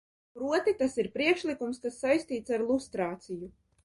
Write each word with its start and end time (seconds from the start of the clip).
Proti, 0.37 0.71
tas 0.77 0.95
ir 1.03 1.09
priekšlikums, 1.17 1.79
kas 1.83 1.99
saistīts 2.05 2.55
ar 2.57 2.65
lustrāciju. 2.71 3.51